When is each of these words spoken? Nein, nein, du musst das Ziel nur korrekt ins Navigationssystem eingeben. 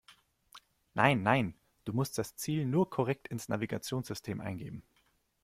Nein, 0.95 1.21
nein, 1.21 1.53
du 1.85 1.93
musst 1.93 2.17
das 2.17 2.35
Ziel 2.35 2.65
nur 2.65 2.89
korrekt 2.89 3.27
ins 3.27 3.49
Navigationssystem 3.49 4.41
eingeben. 4.41 4.81